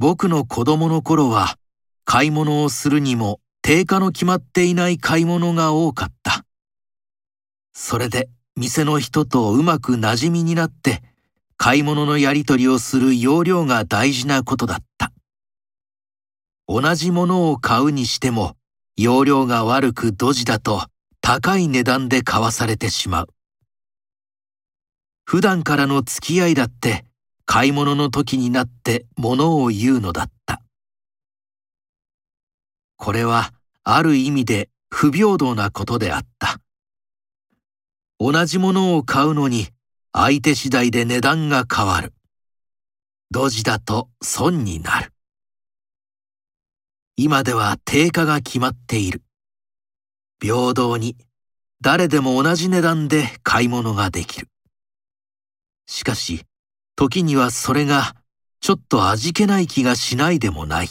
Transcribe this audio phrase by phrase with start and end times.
[0.00, 1.58] 僕の子供の頃は
[2.06, 6.46] 買い物をするにも定価の決まっていない買い物が多かった。
[7.74, 11.02] それで店の人とうまく馴染みになって
[11.58, 15.12] 買い物のやり取りをする要領が大事なことだった。
[16.66, 18.56] 同じものを買うにしても
[18.96, 20.86] 容量が悪くドジだと
[21.20, 23.28] 高い値段で買わされてしまう。
[25.26, 27.04] 普段からの付き合いだって
[27.52, 30.62] 買い物の時になって物を言うのだった。
[32.96, 36.60] これはある意味で不平等なことであった。
[38.20, 39.66] 同じものを買うのに
[40.12, 42.12] 相手次第で値段が変わる。
[43.32, 45.12] ドジだと損になる。
[47.16, 49.24] 今では定価が決まっている。
[50.40, 51.16] 平等に
[51.80, 54.46] 誰でも同じ値段で買い物ができる。
[55.88, 56.44] しかし、
[57.00, 58.14] 時にはそれが
[58.60, 60.88] ちょっと味気ない気がしないでもない。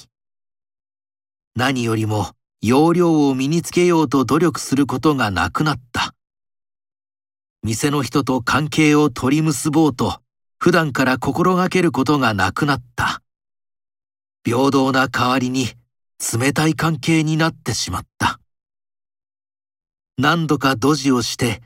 [1.55, 2.31] 何よりも
[2.63, 6.15] 要領を身につけようと努力することがなくなった。
[7.61, 10.19] 店の人と関係を取り結ぼうと
[10.57, 13.21] 普段から心がけることがなくなった。
[14.43, 15.67] 平等な代わりに
[16.33, 18.39] 冷たい関係になってしまった。
[20.17, 21.61] 何度かドジをして、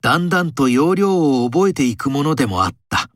[0.00, 3.09] だんだんと要領を覚えていくものでもあった。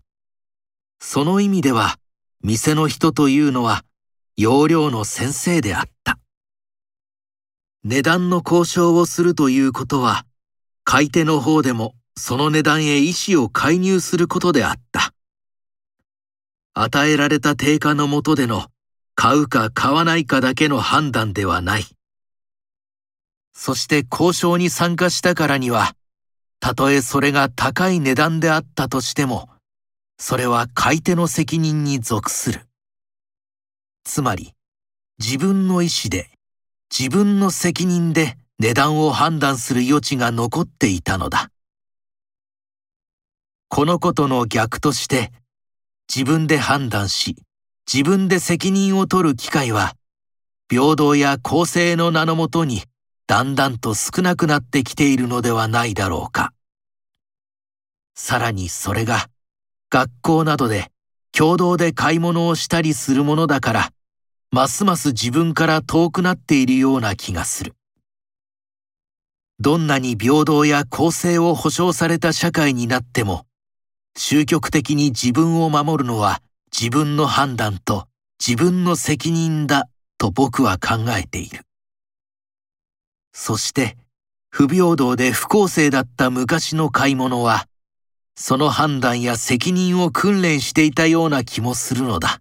[1.07, 1.99] その意味では、
[2.43, 3.85] 店の人というのは、
[4.39, 6.19] 要領の先生であった。
[7.85, 10.25] 値段の交渉をするということは、
[10.83, 15.13] 買い手の方でもその値段へ意思を介入することであった。
[16.73, 18.69] 与えられた定価のもとでの
[19.15, 21.85] 買うか買わないかだけの判断ではない。
[23.53, 25.95] そして交渉に参加したからには、
[26.61, 29.54] たとえそれが高い値段であったとしても、
[30.19, 32.67] それは買い手の責任に属する。
[34.05, 34.55] つまり、
[35.19, 36.31] 自分の意思で、
[36.97, 41.51] 自分の責任で値段を判断する余地が残っていたのだ。
[43.69, 45.33] このことの逆として、
[46.15, 47.37] 自分で判断し、
[47.93, 49.97] 自分で責任を取る機会は、
[50.71, 52.83] 平等や公正の名のもとに、
[53.27, 56.53] だんだんと少なくなってきているのではないだろうか。
[58.15, 59.29] さらにそれが、
[59.95, 60.91] 学校などで
[61.31, 63.91] 共同で買い物をしたりするものだから、
[64.51, 67.77] ますます自分から遠くなっているような気がする。
[69.61, 73.47] どんなに平等や公正を保障された社会になっても、
[74.17, 76.43] 終局的に自分を守るのは
[76.77, 78.09] 自分の判断と
[78.45, 79.89] 自分の責任だ
[80.19, 81.61] と僕は考えている。
[83.33, 83.97] そして、
[84.51, 87.69] 不平等で不公正だった昔の買い物は、
[88.37, 92.41] その判断や責任を訓練していたような気もするのだ。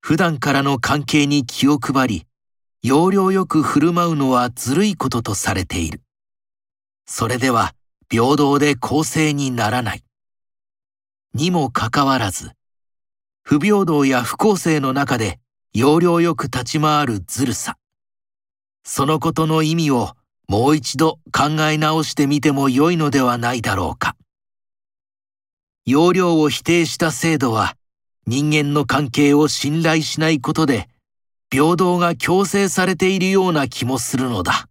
[0.00, 2.26] 普段からの関係に気を配り、
[2.82, 6.00] 要領よく振る舞うのはずるいこととされている。
[7.06, 7.74] それでは、
[8.10, 10.04] 平等で公正にならない。
[11.34, 12.52] にもかかわらず、
[13.42, 15.38] 不平等や不公正の中で
[15.72, 17.76] 要領よく立ち回るずるさ。
[18.84, 20.16] そのことの意味を
[20.50, 24.16] もう一度考え直してみても良いのではないだろうか。
[25.86, 27.76] 要領を否定した制度は
[28.26, 30.88] 人間の関係を信頼しないことで
[31.52, 34.69] 平等が強制されているような気もするのだ。